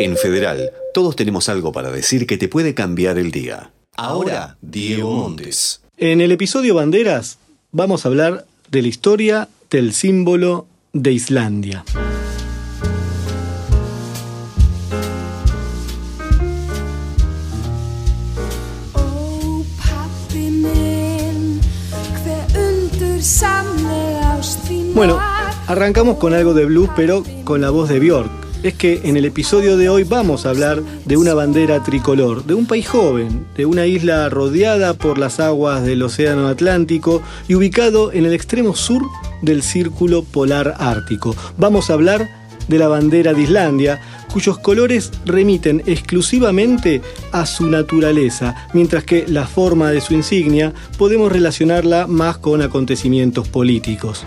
[0.00, 3.72] En Federal, todos tenemos algo para decir que te puede cambiar el día.
[3.96, 5.80] Ahora, Diego Montes.
[5.96, 7.38] En el episodio Banderas
[7.72, 11.84] vamos a hablar de la historia del símbolo de Islandia.
[24.94, 25.18] Bueno,
[25.66, 28.47] arrancamos con algo de blues, pero con la voz de Björk.
[28.64, 32.54] Es que en el episodio de hoy vamos a hablar de una bandera tricolor, de
[32.54, 38.12] un país joven, de una isla rodeada por las aguas del Océano Atlántico y ubicado
[38.12, 39.02] en el extremo sur
[39.42, 41.36] del Círculo Polar Ártico.
[41.56, 42.28] Vamos a hablar
[42.66, 44.00] de la bandera de Islandia,
[44.32, 51.30] cuyos colores remiten exclusivamente a su naturaleza, mientras que la forma de su insignia podemos
[51.30, 54.24] relacionarla más con acontecimientos políticos.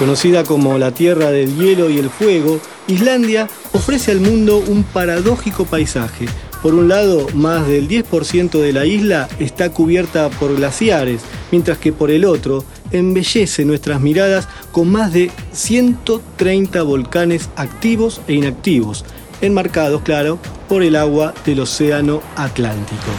[0.00, 5.66] Conocida como la Tierra del Hielo y el Fuego, Islandia ofrece al mundo un paradójico
[5.66, 6.24] paisaje.
[6.62, 11.92] Por un lado, más del 10% de la isla está cubierta por glaciares, mientras que
[11.92, 19.04] por el otro, embellece nuestras miradas con más de 130 volcanes activos e inactivos,
[19.42, 23.10] enmarcados, claro, por el agua del Océano Atlántico.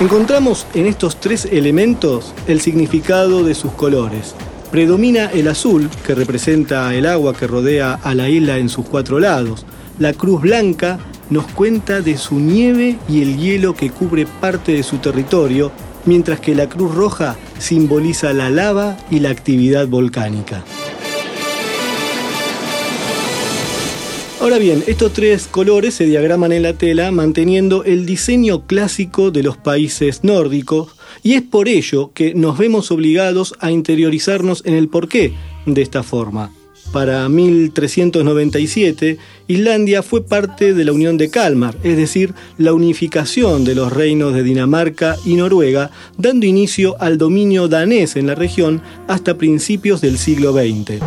[0.00, 4.34] Encontramos en estos tres elementos el significado de sus colores.
[4.70, 9.20] Predomina el azul, que representa el agua que rodea a la isla en sus cuatro
[9.20, 9.64] lados.
[9.98, 10.98] La cruz blanca
[11.30, 15.72] nos cuenta de su nieve y el hielo que cubre parte de su territorio,
[16.04, 20.64] mientras que la cruz roja simboliza la lava y la actividad volcánica.
[24.46, 29.42] Ahora bien, estos tres colores se diagraman en la tela manteniendo el diseño clásico de
[29.42, 30.94] los países nórdicos
[31.24, 35.32] y es por ello que nos vemos obligados a interiorizarnos en el porqué
[35.66, 36.52] de esta forma.
[36.92, 43.74] Para 1397, Islandia fue parte de la Unión de Kalmar, es decir, la unificación de
[43.74, 49.36] los reinos de Dinamarca y Noruega, dando inicio al dominio danés en la región hasta
[49.36, 51.02] principios del siglo XX.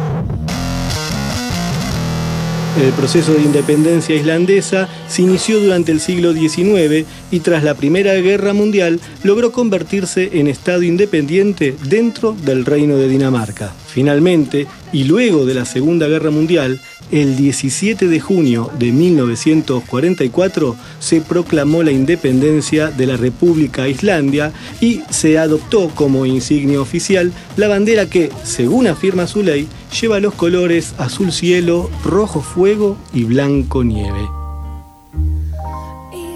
[2.78, 8.14] El proceso de independencia islandesa se inició durante el siglo XIX y tras la Primera
[8.16, 13.74] Guerra Mundial logró convertirse en Estado independiente dentro del Reino de Dinamarca.
[13.88, 16.80] Finalmente, y luego de la Segunda Guerra Mundial,
[17.12, 25.02] el 17 de junio de 1944 se proclamó la independencia de la República Islandia y
[25.10, 29.68] se adoptó como insignia oficial la bandera que, según afirma su ley,
[30.00, 34.30] lleva los colores azul cielo, rojo fuego y blanco nieve.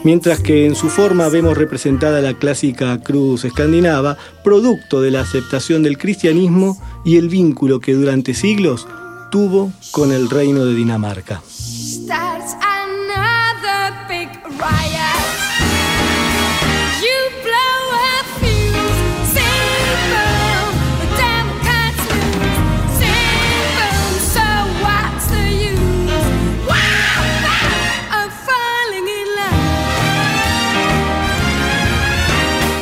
[0.03, 5.81] Mientras que en su forma vemos representada la clásica cruz escandinava, producto de la aceptación
[5.81, 8.85] del cristianismo y el vínculo que durante siglos
[9.33, 11.41] tuvo con el reino de Dinamarca.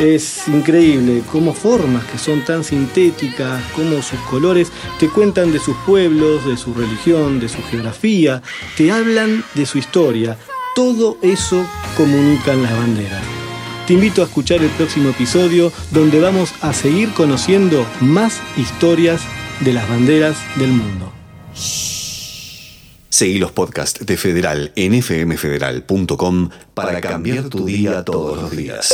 [0.01, 5.77] Es increíble cómo formas que son tan sintéticas, cómo sus colores te cuentan de sus
[5.85, 8.41] pueblos, de su religión, de su geografía,
[8.75, 10.39] te hablan de su historia.
[10.73, 11.63] Todo eso
[11.95, 13.21] comunican las banderas.
[13.85, 19.21] Te invito a escuchar el próximo episodio donde vamos a seguir conociendo más historias
[19.59, 21.13] de las banderas del mundo.
[21.53, 28.91] Seguí los podcasts de Federal en fmfederal.com para cambiar tu día todos los días.